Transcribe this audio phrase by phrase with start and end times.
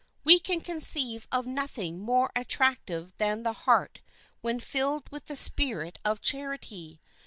[0.23, 4.01] We can conceive of nothing more attractive than the heart
[4.41, 6.99] when filled with the spirit of charity.